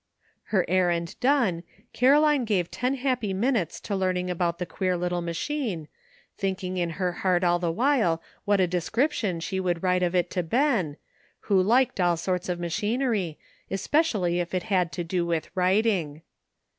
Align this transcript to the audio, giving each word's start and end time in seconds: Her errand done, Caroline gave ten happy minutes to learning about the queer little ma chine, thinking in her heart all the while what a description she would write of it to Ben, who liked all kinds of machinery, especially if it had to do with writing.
Her 0.45 0.65
errand 0.67 1.15
done, 1.19 1.61
Caroline 1.93 2.43
gave 2.43 2.71
ten 2.71 2.95
happy 2.95 3.35
minutes 3.35 3.79
to 3.81 3.95
learning 3.95 4.31
about 4.31 4.57
the 4.57 4.65
queer 4.65 4.97
little 4.97 5.21
ma 5.21 5.33
chine, 5.33 5.87
thinking 6.35 6.77
in 6.77 6.89
her 6.97 7.11
heart 7.11 7.43
all 7.43 7.59
the 7.59 7.71
while 7.71 8.19
what 8.43 8.59
a 8.59 8.65
description 8.65 9.39
she 9.39 9.59
would 9.59 9.83
write 9.83 10.01
of 10.01 10.15
it 10.15 10.31
to 10.31 10.41
Ben, 10.41 10.97
who 11.41 11.61
liked 11.61 11.99
all 12.01 12.17
kinds 12.17 12.49
of 12.49 12.59
machinery, 12.59 13.37
especially 13.69 14.39
if 14.39 14.55
it 14.55 14.63
had 14.73 14.91
to 14.93 15.03
do 15.03 15.23
with 15.23 15.51
writing. 15.53 16.23